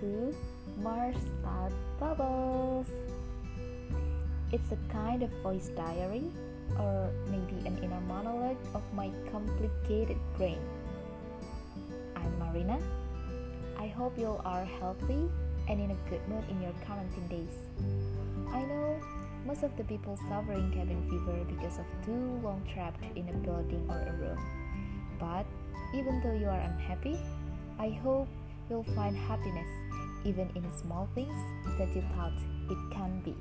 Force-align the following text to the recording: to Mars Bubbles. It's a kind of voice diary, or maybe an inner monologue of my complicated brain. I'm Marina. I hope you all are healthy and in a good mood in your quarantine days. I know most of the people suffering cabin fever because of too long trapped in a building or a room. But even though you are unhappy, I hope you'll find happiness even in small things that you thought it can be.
to 0.00 0.34
Mars 0.82 1.16
Bubbles. 1.98 2.86
It's 4.52 4.72
a 4.72 4.78
kind 4.92 5.22
of 5.22 5.30
voice 5.42 5.70
diary, 5.76 6.24
or 6.78 7.10
maybe 7.26 7.66
an 7.66 7.78
inner 7.82 8.00
monologue 8.02 8.56
of 8.74 8.82
my 8.94 9.10
complicated 9.30 10.16
brain. 10.36 10.58
I'm 12.16 12.38
Marina. 12.38 12.78
I 13.78 13.88
hope 13.88 14.18
you 14.18 14.26
all 14.26 14.42
are 14.44 14.64
healthy 14.64 15.28
and 15.68 15.80
in 15.80 15.90
a 15.90 16.10
good 16.10 16.26
mood 16.28 16.44
in 16.50 16.62
your 16.62 16.72
quarantine 16.86 17.28
days. 17.28 17.56
I 18.52 18.62
know 18.62 18.98
most 19.46 19.62
of 19.62 19.76
the 19.76 19.84
people 19.84 20.18
suffering 20.28 20.72
cabin 20.72 21.02
fever 21.08 21.44
because 21.48 21.78
of 21.78 21.84
too 22.04 22.40
long 22.42 22.62
trapped 22.72 23.02
in 23.16 23.28
a 23.28 23.32
building 23.32 23.84
or 23.88 24.00
a 24.00 24.12
room. 24.16 24.38
But 25.18 25.46
even 25.94 26.20
though 26.22 26.34
you 26.34 26.46
are 26.46 26.60
unhappy, 26.60 27.18
I 27.78 27.90
hope 28.02 28.28
you'll 28.68 28.84
find 28.94 29.16
happiness 29.16 29.68
even 30.24 30.50
in 30.54 30.64
small 30.72 31.08
things 31.14 31.34
that 31.78 31.94
you 31.94 32.02
thought 32.14 32.32
it 32.70 32.78
can 32.90 33.20
be. 33.24 33.34